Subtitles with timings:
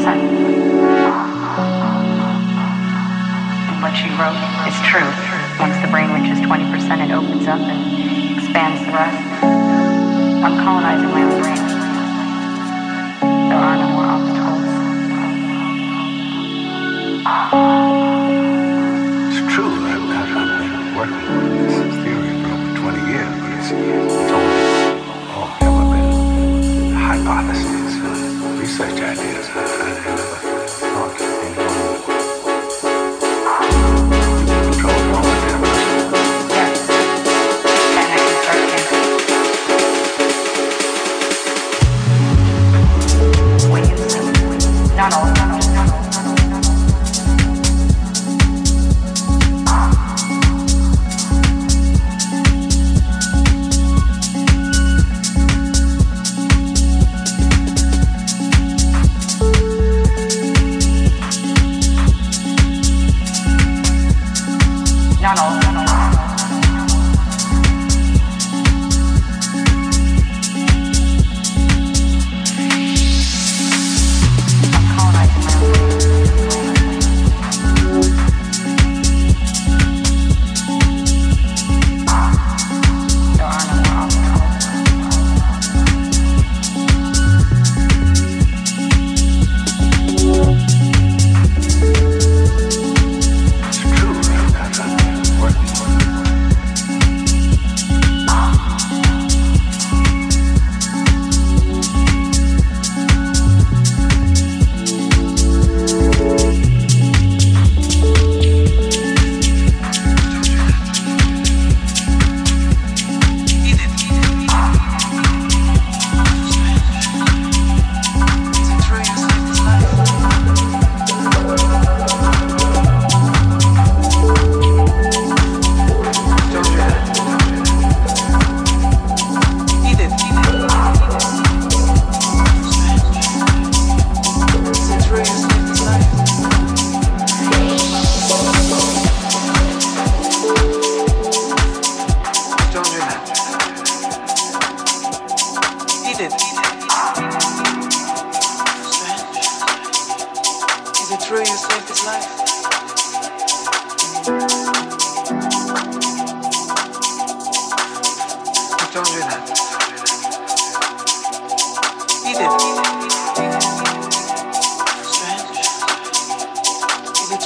[0.00, 0.22] percent.
[3.82, 5.08] What she wrote is true.
[5.58, 9.44] Once the brain reaches 20%, it opens up and expands the rest.
[10.44, 11.69] I'm colonizing my own brain.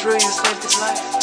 [0.04, 1.13] through you saved his life.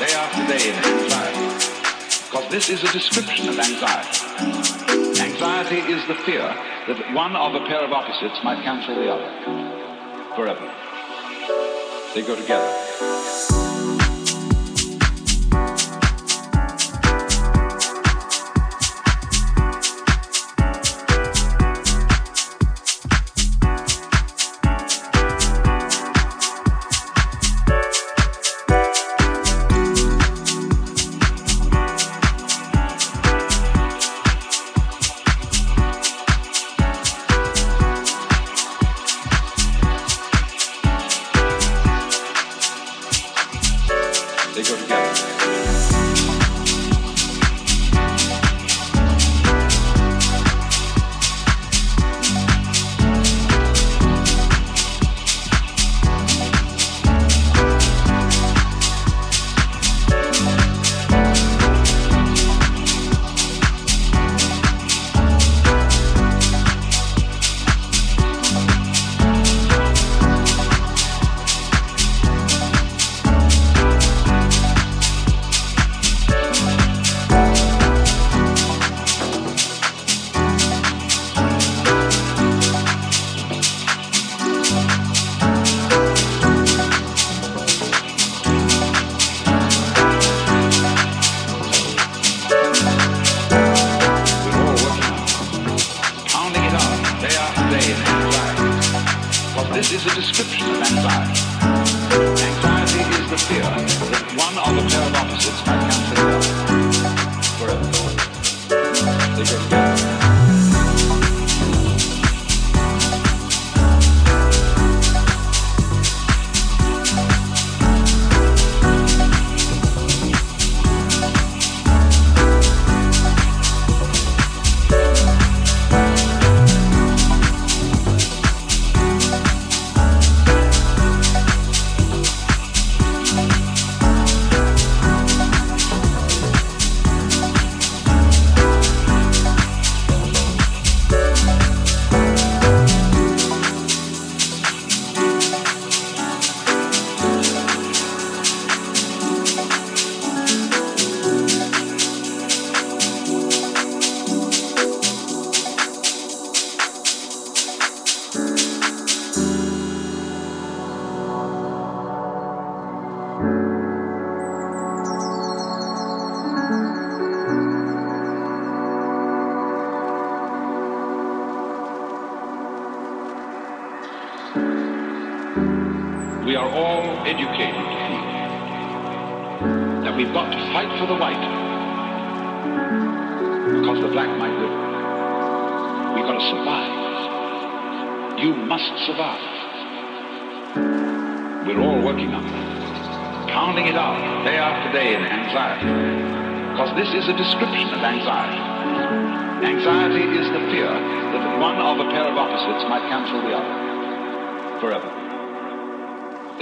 [0.00, 1.44] day after day in anxiety.
[2.24, 5.20] Because this is a description of anxiety.
[5.20, 6.40] Anxiety is the fear
[6.88, 9.28] that one of a pair of opposites might cancel the other
[10.34, 10.64] forever.
[12.14, 12.72] They go together.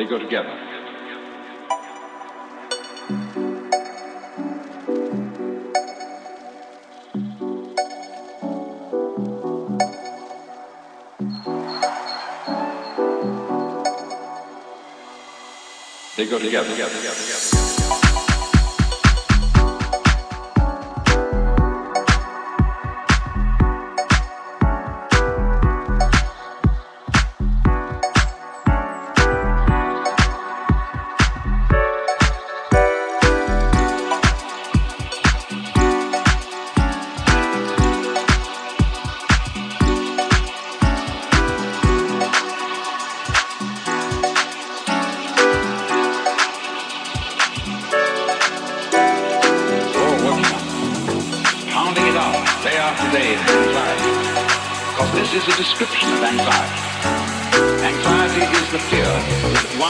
[0.08, 0.48] go together.
[16.16, 17.07] They go together, together, together.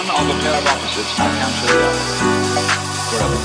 [0.06, 2.04] one of a pair of opposites can cancel the other.
[3.10, 3.38] Forever.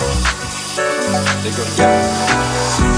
[1.42, 2.93] They go together.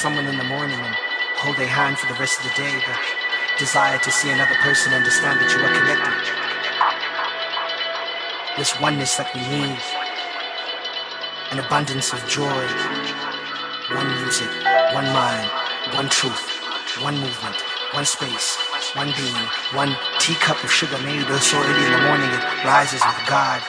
[0.00, 0.94] Someone in the morning and
[1.36, 2.96] hold their hand for the rest of the day, the
[3.58, 6.16] desire to see another person understand that you are connected.
[8.56, 9.76] This oneness that we need,
[11.52, 12.64] an abundance of joy,
[13.92, 14.48] one music,
[14.96, 15.50] one mind,
[15.92, 16.40] one truth,
[17.04, 17.60] one movement,
[17.92, 18.56] one space,
[18.96, 19.44] one being,
[19.76, 23.60] one teacup of sugar made so early in the morning it rises with God.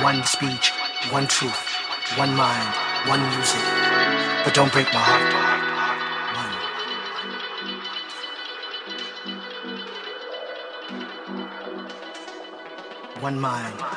[0.00, 0.72] One speech,
[1.10, 1.58] one truth,
[2.16, 3.62] one mind, one music,
[4.44, 5.56] but don't break my heart.
[13.20, 13.40] One.
[13.40, 13.95] Mind.